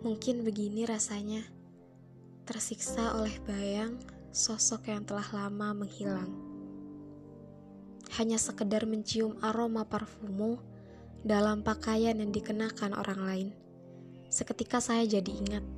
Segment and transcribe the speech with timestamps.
[0.00, 1.44] Mungkin begini rasanya,
[2.48, 4.00] tersiksa oleh bayang
[4.32, 6.32] sosok yang telah lama menghilang.
[8.16, 10.56] Hanya sekedar mencium aroma parfumu
[11.20, 13.48] dalam pakaian yang dikenakan orang lain.
[14.32, 15.68] Seketika saya jadi ingat.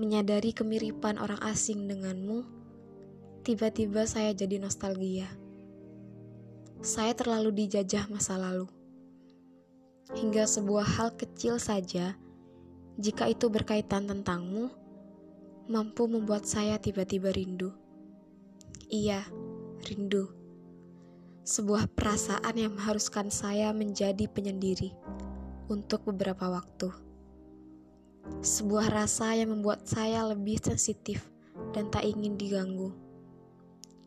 [0.00, 2.40] Menyadari kemiripan orang asing denganmu,
[3.44, 5.28] tiba-tiba saya jadi nostalgia.
[6.80, 8.64] Saya terlalu dijajah masa lalu.
[10.16, 12.16] Hingga sebuah hal kecil saja
[12.96, 14.72] jika itu berkaitan tentangmu,
[15.68, 17.76] mampu membuat saya tiba-tiba rindu.
[18.88, 19.20] Iya,
[19.84, 20.32] rindu.
[21.44, 24.96] Sebuah perasaan yang mengharuskan saya menjadi penyendiri
[25.68, 26.88] untuk beberapa waktu.
[28.40, 31.20] Sebuah rasa yang membuat saya lebih sensitif
[31.76, 32.96] dan tak ingin diganggu.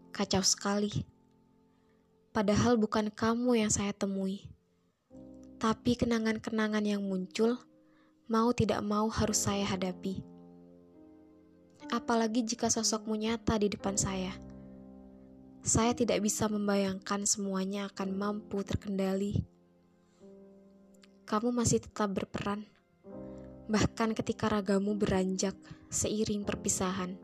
[0.09, 1.05] Kacau sekali.
[2.34, 4.49] Padahal bukan kamu yang saya temui,
[5.62, 7.68] tapi kenangan-kenangan yang muncul
[8.30, 10.22] mau tidak mau harus saya hadapi.
[11.90, 14.30] Apalagi jika sosokmu nyata di depan saya.
[15.66, 19.41] Saya tidak bisa membayangkan semuanya akan mampu terkendali.
[21.26, 22.70] Kamu masih tetap berperan,
[23.66, 25.57] bahkan ketika ragamu beranjak
[25.90, 27.18] seiring perpisahan.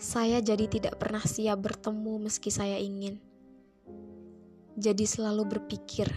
[0.00, 3.20] Saya jadi tidak pernah siap bertemu meski saya ingin.
[4.80, 6.08] Jadi selalu berpikir,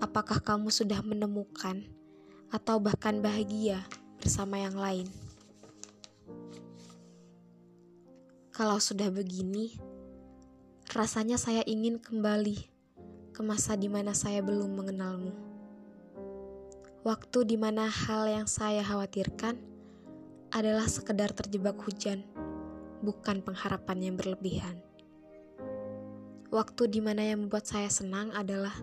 [0.00, 1.97] apakah kamu sudah menemukan
[2.48, 3.84] atau bahkan bahagia
[4.16, 5.08] bersama yang lain.
[8.52, 9.78] Kalau sudah begini,
[10.90, 12.58] rasanya saya ingin kembali
[13.30, 15.30] ke masa di mana saya belum mengenalmu.
[17.06, 19.54] Waktu di mana hal yang saya khawatirkan
[20.50, 22.26] adalah sekedar terjebak hujan,
[23.04, 24.82] bukan pengharapan yang berlebihan.
[26.48, 28.74] Waktu di mana yang membuat saya senang adalah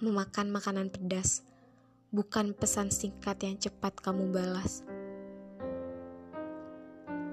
[0.00, 1.44] memakan makanan pedas
[2.16, 4.80] bukan pesan singkat yang cepat kamu balas.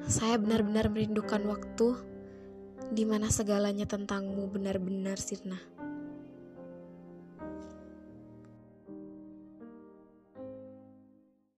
[0.04, 1.96] Saya benar-benar merindukan waktu
[2.92, 5.73] di mana segalanya tentangmu benar-benar sirna.